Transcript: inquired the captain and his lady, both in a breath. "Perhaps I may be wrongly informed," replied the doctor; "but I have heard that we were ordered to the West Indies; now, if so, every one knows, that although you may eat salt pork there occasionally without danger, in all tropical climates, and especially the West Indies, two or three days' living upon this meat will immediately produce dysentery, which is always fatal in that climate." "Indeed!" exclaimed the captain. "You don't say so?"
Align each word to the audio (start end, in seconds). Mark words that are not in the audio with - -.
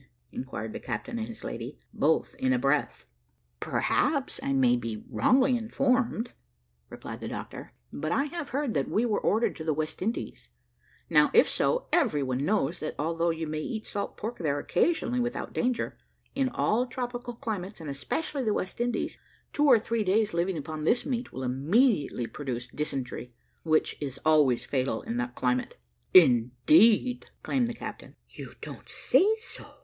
inquired 0.31 0.73
the 0.73 0.79
captain 0.79 1.19
and 1.19 1.27
his 1.27 1.43
lady, 1.43 1.77
both 1.93 2.33
in 2.39 2.51
a 2.53 2.57
breath. 2.57 3.05
"Perhaps 3.59 4.39
I 4.41 4.51
may 4.51 4.75
be 4.75 5.03
wrongly 5.07 5.55
informed," 5.55 6.33
replied 6.89 7.21
the 7.21 7.27
doctor; 7.27 7.73
"but 7.93 8.11
I 8.11 8.23
have 8.23 8.49
heard 8.49 8.73
that 8.73 8.89
we 8.89 9.05
were 9.05 9.19
ordered 9.21 9.55
to 9.57 9.63
the 9.63 9.75
West 9.75 10.01
Indies; 10.01 10.49
now, 11.07 11.29
if 11.35 11.47
so, 11.47 11.85
every 11.93 12.23
one 12.23 12.43
knows, 12.43 12.79
that 12.79 12.95
although 12.97 13.29
you 13.29 13.45
may 13.45 13.59
eat 13.61 13.85
salt 13.85 14.17
pork 14.17 14.39
there 14.39 14.57
occasionally 14.57 15.19
without 15.19 15.53
danger, 15.53 15.99
in 16.33 16.49
all 16.49 16.87
tropical 16.87 17.35
climates, 17.35 17.79
and 17.79 17.87
especially 17.87 18.43
the 18.43 18.55
West 18.55 18.81
Indies, 18.81 19.19
two 19.53 19.67
or 19.67 19.77
three 19.77 20.03
days' 20.03 20.33
living 20.33 20.57
upon 20.57 20.81
this 20.81 21.05
meat 21.05 21.31
will 21.31 21.43
immediately 21.43 22.25
produce 22.25 22.67
dysentery, 22.69 23.35
which 23.61 23.95
is 24.01 24.19
always 24.25 24.65
fatal 24.65 25.03
in 25.03 25.17
that 25.17 25.35
climate." 25.35 25.77
"Indeed!" 26.11 27.27
exclaimed 27.37 27.67
the 27.67 27.75
captain. 27.75 28.15
"You 28.27 28.53
don't 28.61 28.89
say 28.89 29.35
so?" 29.37 29.67